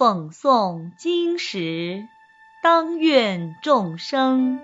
[0.00, 2.06] 讽诵经时，
[2.62, 4.58] 当愿众生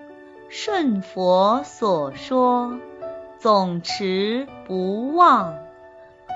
[0.49, 2.79] 顺佛所说，
[3.37, 5.53] 总持不忘。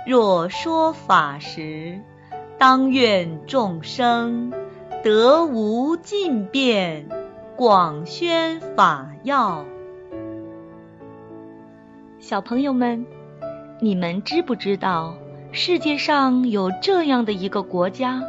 [0.05, 1.99] 若说法时，
[2.59, 4.53] 当愿众生
[5.03, 7.09] 得无尽变，
[7.55, 9.65] 广宣法要。
[12.19, 13.03] 小朋友们，
[13.79, 15.15] 你们知不知道
[15.51, 18.23] 世界上有这样的一个国家？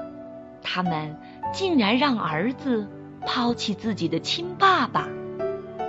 [0.62, 1.18] 他们
[1.52, 2.88] 竟然让儿子
[3.26, 5.08] 抛弃自己的亲爸爸，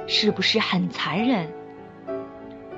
[0.07, 1.49] 是不是很残忍？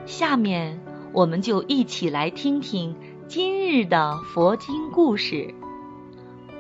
[0.06, 0.80] 下面
[1.14, 2.96] 我们就一起来听听
[3.28, 5.54] 今日的佛经故事：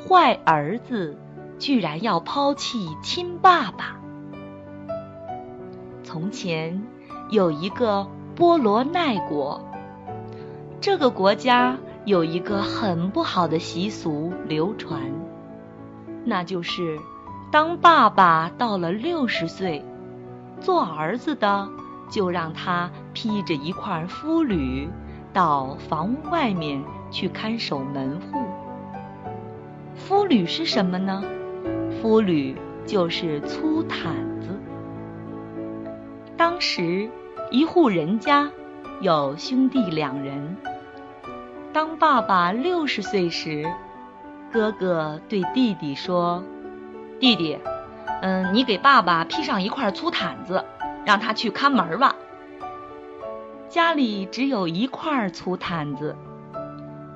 [0.07, 1.17] 坏儿子
[1.59, 3.99] 居然要抛弃亲爸爸。
[6.03, 6.81] 从前
[7.29, 9.63] 有一个波罗奈国，
[10.81, 15.01] 这个国家有一个很不好的习俗流传。
[16.23, 16.99] 那就是，
[17.51, 19.83] 当爸爸到了六十岁，
[20.59, 21.67] 做儿子的
[22.09, 24.87] 就让他披着一块夫履，
[25.33, 28.39] 到房屋外面去看守门户。
[29.95, 31.23] 夫履是什么呢？
[32.01, 34.49] 夫履就是粗毯子。
[36.37, 37.09] 当时
[37.49, 38.51] 一户人家
[39.01, 40.55] 有兄弟两人，
[41.75, 43.65] 当爸爸六十岁时。
[44.49, 46.41] 哥哥对弟弟说
[47.19, 47.59] ：“弟弟，
[48.21, 50.63] 嗯，你给爸爸披上一块粗毯子，
[51.05, 52.15] 让他去看门吧。”
[53.67, 56.15] 家里只有一块粗毯子，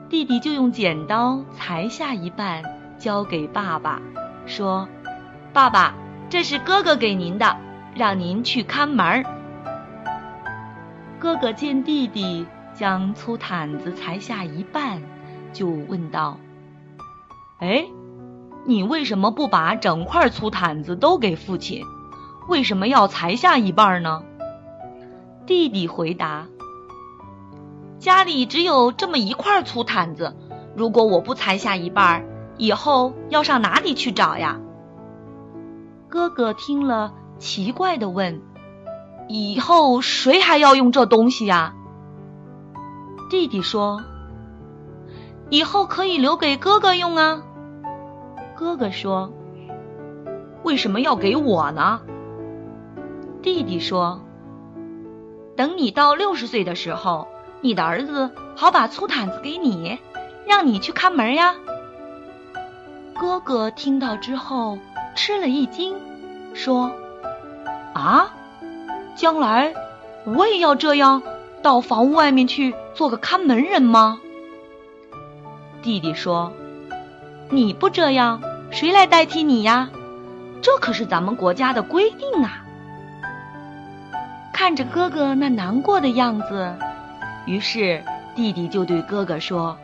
[0.10, 2.62] 弟弟就用剪刀裁下一半，
[2.98, 4.02] 交给爸爸，
[4.46, 4.90] 说
[5.54, 5.94] ：“爸爸，
[6.30, 7.56] 这是哥哥给您的，
[7.96, 9.24] 让您去看门。”
[11.18, 12.46] 哥哥见弟弟
[12.80, 15.02] 将粗毯子裁下一半，
[15.52, 16.38] 就问道。
[17.60, 17.86] 哎，
[18.64, 21.84] 你为什么不把整块粗毯子都给父亲？
[22.48, 24.24] 为什么要裁下一半呢？
[25.46, 26.48] 弟弟回答
[28.00, 30.38] ：“家里只有这么一块粗毯子，
[30.74, 32.24] 如果我不裁下一半，
[32.56, 34.58] 以后要上哪里去找呀？”
[36.08, 38.42] 哥哥听了，奇怪的问
[39.28, 41.76] ：“以后谁还要用这东西呀？”
[43.30, 44.02] 弟弟说
[45.52, 47.44] ：“以后可以留给哥哥用啊。”
[48.58, 49.32] 哥哥说
[50.64, 52.02] ：“为什么要给我呢？”
[53.44, 54.22] 弟弟说
[55.56, 57.28] ：“等你到六十岁的时候，
[57.62, 60.00] 你的儿子好把粗毯子给你，
[60.48, 61.54] 让你去看门呀。”
[63.20, 64.80] 哥哥听到之后
[65.16, 65.96] 吃了一惊，
[66.56, 66.92] 说
[67.94, 68.34] ：“啊，
[69.16, 69.74] 将来
[70.26, 71.22] 我也要这样
[71.62, 74.20] 到房屋外面去做个看门人吗？”
[75.82, 76.52] 弟弟说。
[77.50, 79.90] 你不这样，谁来代替你呀？
[80.62, 82.66] 这可是咱们国家的规定啊！
[84.54, 86.76] 看着哥哥那难过的样子，
[87.48, 88.04] 于是
[88.36, 89.78] 弟弟就对哥哥说：“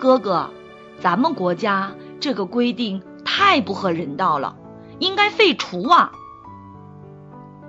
[0.00, 0.50] 哥哥，
[0.98, 4.56] 咱们国家这个规定太不合人道了，
[4.98, 6.10] 应该废除啊！”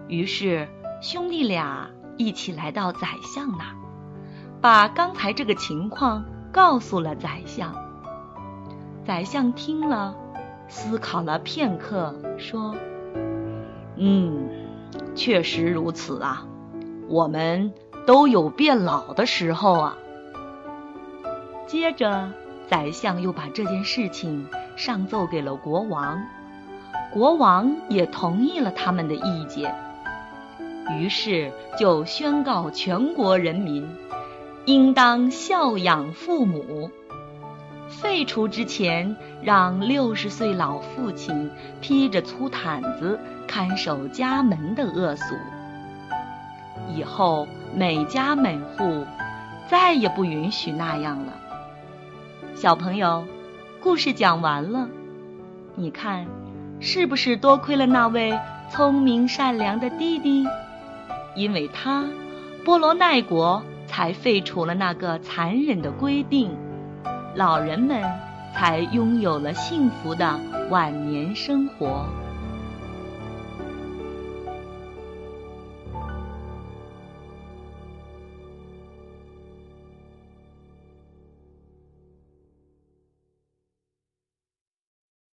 [0.08, 0.68] 于是
[1.02, 3.76] 兄弟俩一起来到宰相那儿，
[4.62, 7.74] 把刚才这个情况告诉了宰相。
[9.06, 10.16] 宰相听了，
[10.68, 12.76] 思考了片刻，说
[13.96, 14.50] ：“嗯，
[15.16, 16.46] 确实如此啊，
[17.08, 17.74] 我们
[18.06, 19.98] 都有变老的时候啊。”
[21.66, 22.30] 接着，
[22.68, 24.46] 宰相又把这件事情
[24.76, 26.22] 上奏给了国王，
[27.14, 29.74] 国王也同意了他们的意见，
[30.92, 33.88] 于是就宣告全国人民
[34.66, 36.90] 应当孝养父母。
[37.88, 41.50] 废除之前，让六十岁老父亲
[41.82, 45.36] 披着粗毯子看守家门的恶俗。
[46.94, 49.06] 以后每家每户
[49.68, 51.34] 再也不允许那样了。
[52.56, 53.26] 小朋友，
[53.82, 54.88] 故事讲完了，
[55.76, 56.28] 你看
[56.80, 58.38] 是不是多亏了那位
[58.72, 60.46] 聪明善良的弟弟？
[61.36, 62.06] 因为他，
[62.64, 66.56] 波罗奈国才废除了那个残忍的规定。
[67.36, 68.04] 老人们
[68.54, 70.40] 才拥有了幸福的
[70.70, 72.19] 晚年生活。